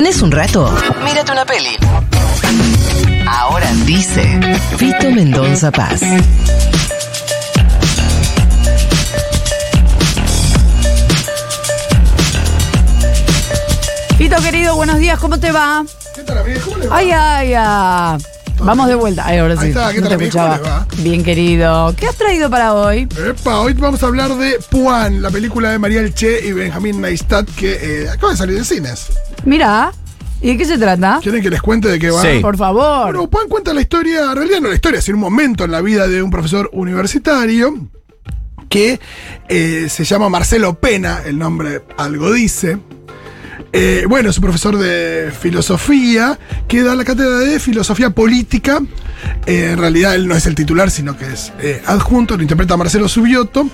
[0.00, 0.74] ¿Tenés un rato?
[1.04, 1.76] Mírate una peli.
[3.28, 4.40] Ahora dice
[4.78, 6.00] Fito Mendonza Paz.
[14.16, 15.84] Fito querido, buenos días, ¿cómo te va?
[16.14, 16.60] ¿Qué tal, amigo?
[16.64, 16.96] ¿Cómo le va?
[16.96, 18.39] Ay, ay, ay.
[18.62, 19.24] Vamos de vuelta.
[19.26, 19.64] Ay, ahora sí.
[19.64, 20.86] Ahí está, ¿qué no tal, te escuchaba.
[20.98, 21.94] Bien querido.
[21.96, 23.08] ¿Qué has traído para hoy?
[23.26, 27.48] Epa, hoy vamos a hablar de Puan, la película de María Elche y Benjamín Neistat
[27.50, 29.08] que eh, acaba de salir de cines.
[29.44, 29.92] Mira.
[30.42, 31.20] ¿Y de qué se trata?
[31.22, 32.22] ¿Quieren que les cuente de qué va?
[32.22, 32.38] Sí.
[32.40, 33.12] Por favor.
[33.12, 35.82] Bueno, Puan cuenta la historia, en realidad no la historia, sino un momento en la
[35.82, 37.74] vida de un profesor universitario
[38.70, 39.00] que
[39.48, 42.78] eh, se llama Marcelo Pena, el nombre algo dice.
[43.72, 48.80] Eh, bueno, es un profesor de filosofía que da la cátedra de filosofía política.
[49.46, 52.76] Eh, en realidad él no es el titular, sino que es eh, adjunto, lo interpreta
[52.76, 53.68] Marcelo Subioto.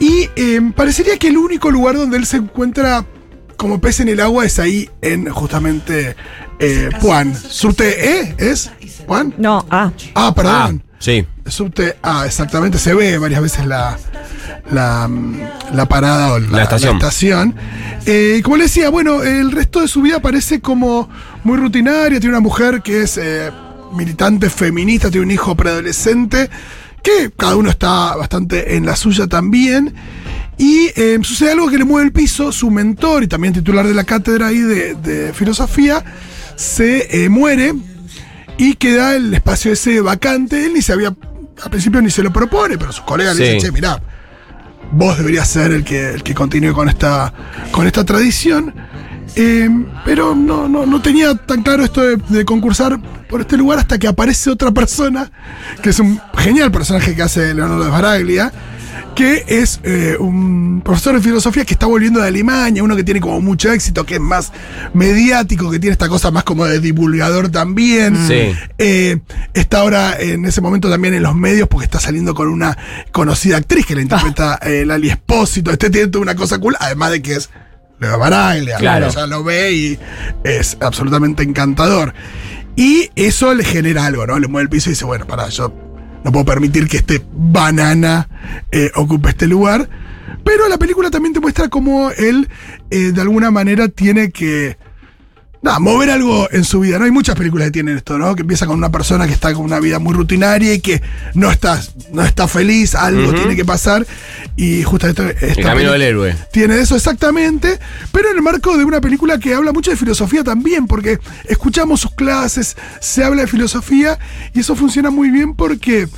[0.00, 3.04] Y eh, parecería que el único lugar donde él se encuentra
[3.56, 6.16] como pez en el agua es ahí en justamente
[6.58, 7.34] eh, Puan.
[7.34, 8.70] Subte E es
[9.06, 9.34] Puan.
[9.38, 9.92] No, ah.
[10.14, 10.82] Ah, perdón.
[10.98, 11.24] Sí.
[11.46, 12.78] Subte A, exactamente.
[12.78, 13.98] Se ve varias veces la,
[14.70, 15.08] la,
[15.72, 16.96] la parada o la, La estación.
[16.96, 17.54] estación.
[18.06, 21.08] Eh, como le decía, bueno, el resto de su vida parece como
[21.42, 22.20] muy rutinaria.
[22.20, 23.50] Tiene una mujer que es eh,
[23.94, 26.50] militante feminista, tiene un hijo preadolescente,
[27.02, 29.94] que cada uno está bastante en la suya también.
[30.56, 32.52] Y eh, sucede algo que le mueve el piso.
[32.52, 36.04] Su mentor y también titular de la cátedra ahí de, de filosofía
[36.56, 37.74] se eh, muere
[38.56, 40.64] y queda el espacio ese vacante.
[40.66, 43.60] Él ni se había, al principio ni se lo propone, pero sus colegas le dicen,
[43.60, 44.00] che, mirá,
[44.94, 47.32] vos deberías ser el que, el que continúe con esta,
[47.70, 48.74] con esta tradición.
[49.36, 49.68] Eh,
[50.04, 53.98] pero no, no, no tenía tan claro esto de, de concursar por este lugar hasta
[53.98, 55.30] que aparece otra persona,
[55.82, 58.52] que es un genial personaje que hace Leonardo de Baraglia,
[59.14, 63.20] que es eh, un profesor de filosofía que está volviendo de Alemania, uno que tiene
[63.20, 64.52] como mucho éxito, que es más
[64.92, 68.16] mediático, que tiene esta cosa más como de divulgador también.
[68.26, 68.52] Sí.
[68.78, 69.18] Eh,
[69.54, 72.76] está ahora en ese momento también en los medios porque está saliendo con una
[73.12, 75.70] conocida actriz que la interpreta eh, Lali Espósito.
[75.70, 77.50] Este tiene toda una cosa cool, además de que es
[78.00, 78.78] Leo Baraglia.
[78.78, 79.08] Claro.
[79.10, 79.98] Ya lo ve y
[80.42, 82.14] es absolutamente encantador.
[82.76, 84.38] Y eso le genera algo, ¿no?
[84.38, 85.72] Le mueve el piso y dice, bueno, para, yo
[86.24, 88.28] no puedo permitir que este banana
[88.72, 89.88] eh, ocupe este lugar.
[90.42, 92.48] Pero la película también te muestra cómo él,
[92.90, 94.76] eh, de alguna manera, tiene que
[95.64, 96.98] nada, mover algo en su vida.
[96.98, 98.36] No hay muchas películas que tienen esto, ¿no?
[98.36, 101.02] Que empieza con una persona que está con una vida muy rutinaria y que
[101.32, 101.80] no está,
[102.12, 104.06] no está feliz, algo tiene que pasar.
[104.56, 106.36] Y justamente esta El camino del héroe.
[106.52, 107.80] tiene eso exactamente,
[108.12, 112.00] pero en el marco de una película que habla mucho de filosofía también, porque escuchamos
[112.00, 114.18] sus clases, se habla de filosofía
[114.52, 116.08] y eso funciona muy bien porque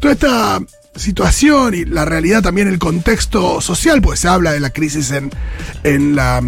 [0.00, 0.60] toda esta
[0.96, 5.30] situación y la realidad también, el contexto social, pues se habla de la crisis en,
[5.82, 6.40] en la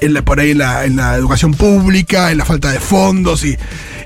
[0.00, 3.44] en la- por ahí en la, en la educación pública, en la falta de fondos
[3.44, 3.56] y,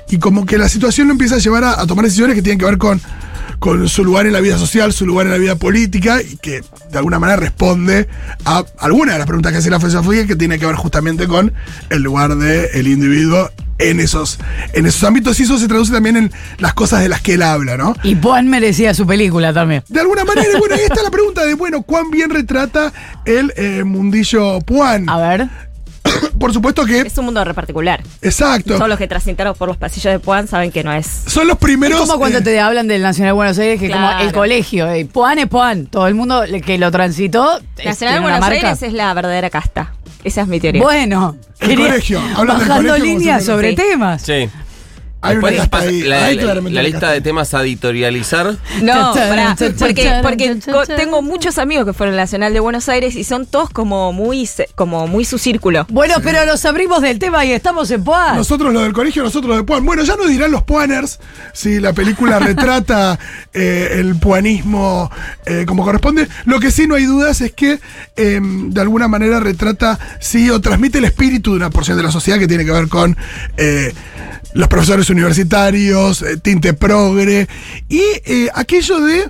[0.09, 2.59] y como que la situación lo empieza a llevar a, a tomar decisiones que tienen
[2.59, 3.01] que ver con,
[3.59, 6.61] con su lugar en la vida social, su lugar en la vida política y que
[6.91, 8.07] de alguna manera responde
[8.45, 11.53] a alguna de las preguntas que hace la filosofía que tiene que ver justamente con
[11.89, 14.39] el lugar del individuo en esos,
[14.73, 17.41] en esos ámbitos y eso se traduce también en las cosas de las que él
[17.41, 17.93] habla, ¿no?
[18.03, 19.83] Y Juan merecía su película también.
[19.89, 22.93] De alguna manera, bueno, ahí está la pregunta de, bueno, ¿cuán bien retrata
[23.25, 25.09] el eh, mundillo Puan?
[25.09, 25.49] A ver.
[26.39, 28.01] Por supuesto que, Es un mundo re particular.
[28.21, 28.75] exacto.
[28.75, 31.05] Todos los que transitaron por los pasillos de Puan saben que no es.
[31.27, 31.99] Son los primeros.
[32.01, 34.25] Es como cuando eh, te hablan del Nacional de Buenos Aires, que como Claro.
[34.25, 35.87] el colegio, eh, Puan es Puan.
[35.87, 37.59] Todo el mundo que lo transitó.
[37.83, 38.55] Nacional de Buenos marca.
[38.69, 39.93] Aires es la verdadera casta.
[40.23, 40.81] Esa es mi teoría.
[40.81, 43.75] Bueno, El colegio, del bajando colegio como líneas sobre Sí.
[43.75, 44.21] temas.
[44.23, 44.49] Sí.
[45.29, 46.01] Hay una pasa ahí.
[46.03, 47.13] la, Hay la- claramente la una lista casta.
[47.13, 48.55] de temas a editorializar.
[48.81, 53.15] No, pará, porque, porque co- tengo muchos amigos que fueron al Nacional de Buenos Aires
[53.15, 55.85] y son todos como muy, se- como muy su círculo.
[55.89, 58.35] Bueno, pero nos abrimos del tema y estamos en Puan.
[58.35, 59.85] Nosotros lo del colegio, nosotros lo de Puan.
[59.85, 61.19] Bueno, ya nos dirán los Puaners
[61.53, 63.17] si la película retrata
[63.53, 65.09] eh, el puanismo
[65.45, 66.27] eh, como corresponde.
[66.45, 67.79] Lo que sí no hay dudas es que
[68.15, 72.11] eh, de alguna manera retrata, sí, o transmite el espíritu de una porción de la
[72.11, 73.15] sociedad que tiene que ver con
[73.57, 73.93] eh,
[74.53, 77.47] los profesores universitarios, eh, tinte progre
[77.89, 79.29] y eh, aquello de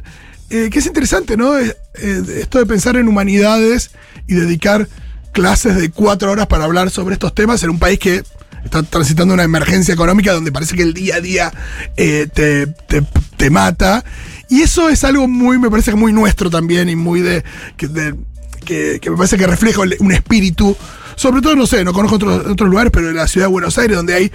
[0.49, 1.57] eh, que es interesante, ¿no?
[1.57, 3.91] Esto de pensar en humanidades
[4.27, 4.87] y dedicar
[5.31, 8.23] clases de cuatro horas para hablar sobre estos temas en un país que
[8.63, 11.51] está transitando una emergencia económica donde parece que el día a día
[11.95, 14.03] te, mata.
[14.49, 17.43] Y eso es algo muy, me parece que muy nuestro también y muy de.
[17.75, 20.75] que, me parece que refleja un espíritu.
[21.15, 23.95] Sobre todo, no sé, no conozco otros lugares, pero en la ciudad de Buenos Aires,
[23.95, 24.31] donde hay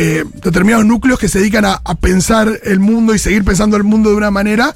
[0.00, 3.82] eh, determinados núcleos que se dedican a, a pensar el mundo y seguir pensando el
[3.84, 4.74] mundo de una manera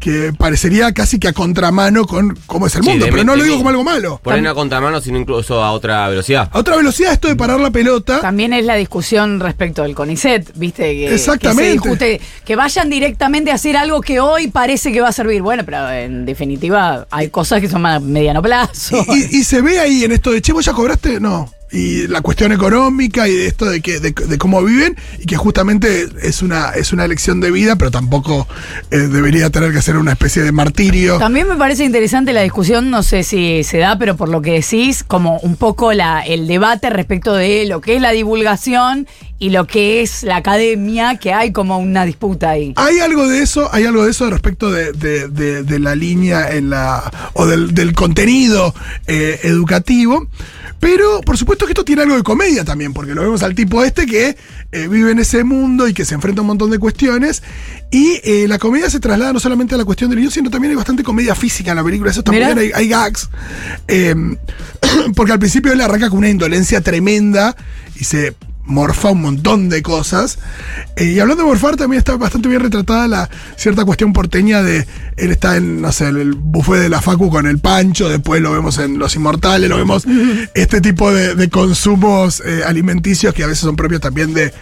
[0.00, 3.44] que parecería casi que a contramano con cómo es el Sí, mundo, pero no lo
[3.44, 4.18] digo como algo malo.
[4.22, 6.48] Por ahí no a contramano, sino incluso a otra velocidad.
[6.50, 8.20] A otra velocidad esto de parar la pelota.
[8.20, 10.82] También es la discusión respecto del CONICET, ¿viste?
[10.94, 11.62] Que, Exactamente.
[11.62, 15.12] Que, se discute, que vayan directamente a hacer algo que hoy parece que va a
[15.12, 15.42] servir.
[15.42, 19.04] Bueno, pero en definitiva hay cosas que son a mediano plazo.
[19.14, 21.20] Y, y se ve ahí en esto de, che, ¿vos ya cobraste?
[21.20, 21.50] No.
[21.72, 25.36] Y la cuestión económica y de esto de que de, de cómo viven y que
[25.36, 28.48] justamente es una es una elección de vida, pero tampoco
[28.90, 31.18] eh, debería tener que ser una especie de martirio.
[31.18, 34.52] También me parece interesante la discusión, no sé si se da, pero por lo que
[34.52, 39.06] decís, como un poco la, el debate respecto de lo que es la divulgación
[39.38, 42.72] y lo que es la academia, que hay como una disputa ahí.
[42.76, 46.50] Hay algo de eso, hay algo de eso respecto de, de- de- de la línea
[46.50, 47.30] en la.
[47.34, 48.74] o del, del contenido
[49.06, 50.26] eh, educativo.
[50.80, 53.84] Pero por supuesto que esto tiene algo de comedia también, porque lo vemos al tipo
[53.84, 54.36] este que
[54.72, 57.42] eh, vive en ese mundo y que se enfrenta a un montón de cuestiones.
[57.90, 60.70] Y eh, la comedia se traslada no solamente a la cuestión del niño, sino también
[60.70, 62.10] hay bastante comedia física en la película.
[62.10, 63.28] Eso también hay gags.
[63.86, 64.14] Eh,
[65.14, 67.54] porque al principio él arranca con una indolencia tremenda
[67.94, 68.34] y se
[68.64, 70.38] morfa un montón de cosas.
[70.96, 74.86] Eh, y hablando de morfar, también está bastante bien retratada la cierta cuestión porteña de
[75.16, 78.40] él está en, no sé, en el buffet de la Facu con el Pancho, después
[78.40, 80.04] lo vemos en Los Inmortales, lo vemos
[80.54, 84.52] este tipo de, de consumos eh, alimenticios que a veces son propios también de,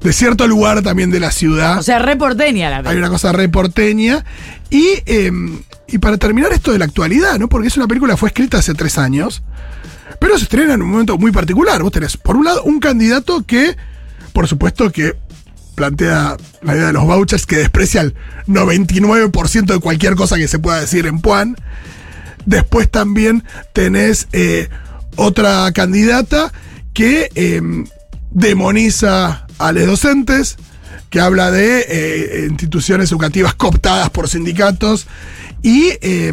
[0.00, 3.06] de cierto lugar también de la ciudad O sea, re porteña la hay película.
[3.06, 4.24] una cosa re porteña.
[4.70, 5.30] Y, eh,
[5.86, 7.48] y para terminar esto de la actualidad, ¿no?
[7.48, 9.42] Porque es una película que fue escrita hace tres años,
[10.20, 11.82] pero se estrena en un momento muy particular.
[11.82, 13.76] Vos tenés, por un lado, un candidato que,
[14.32, 15.16] por supuesto, que
[15.74, 18.14] plantea la idea de los vouchers que desprecia el
[18.48, 21.56] 99% de cualquier cosa que se pueda decir en Puan.
[22.46, 24.68] Después también tenés eh,
[25.16, 26.52] otra candidata
[26.94, 27.60] que eh,
[28.30, 30.56] demoniza a los docentes,
[31.10, 35.06] que habla de eh, instituciones educativas cooptadas por sindicatos.
[35.62, 36.32] Y eh,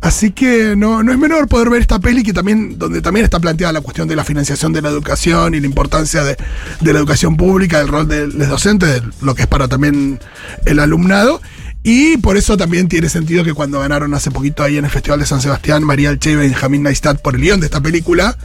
[0.00, 3.40] así que no, no es menor poder ver esta peli que también, donde también está
[3.40, 6.36] planteada la cuestión de la financiación de la educación y la importancia de,
[6.80, 10.20] de la educación pública, del rol de los docentes, de lo que es para también
[10.64, 11.40] el alumnado.
[11.82, 15.20] Y por eso también tiene sentido que cuando ganaron hace poquito ahí en el Festival
[15.20, 18.36] de San Sebastián, María Alche y Benjamín Neistat por el guion de esta película,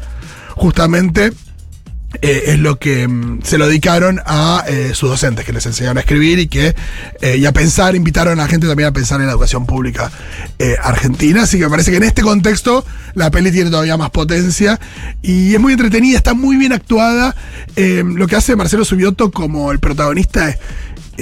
[0.50, 1.34] justamente
[2.22, 5.98] eh, es lo que mm, se lo dedicaron a eh, sus docentes, que les enseñaron
[5.98, 6.76] a escribir y que
[7.22, 10.12] eh, y a pensar, invitaron a la gente también a pensar en la educación pública
[10.60, 11.44] eh, argentina.
[11.44, 14.80] Así que me parece que en este contexto la peli tiene todavía más potencia
[15.22, 17.36] y es muy entretenida, está muy bien actuada.
[17.76, 20.58] Lo que hace Marcelo Subioto como el protagonista es,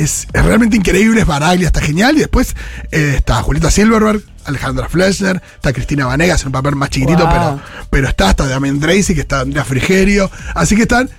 [0.04, 2.16] es, es realmente increíble, es Baraglia, está genial.
[2.18, 2.56] Y después
[2.92, 7.32] eh, está Julieta Silverberg, Alejandra Fleshner, está Cristina Vanegas en un papel más chiquitito, Wow.
[7.34, 7.60] pero,
[7.90, 10.30] pero está hasta Damien Tracy, que está Andrea Frigerio.
[10.56, 11.10] Así que están.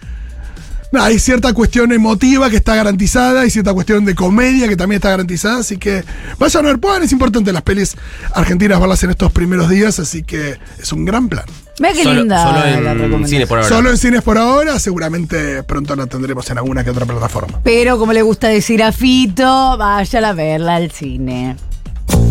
[0.93, 4.97] Nada, hay cierta cuestión emotiva que está garantizada, hay cierta cuestión de comedia que también
[4.99, 6.05] está garantizada, así que
[6.39, 7.97] vayan a ver, puedan, es importante las pelis
[8.35, 11.45] argentinas verlas en estos primeros días, así que es un gran plan.
[11.79, 13.27] Ve qué Solo, linda solo en recomendación.
[13.29, 13.69] cine por ahora.
[13.69, 17.61] Solo en cines por ahora, seguramente pronto la tendremos en alguna que otra plataforma.
[17.65, 21.57] Pero como le gusta decir a Fito, vaya a verla al cine.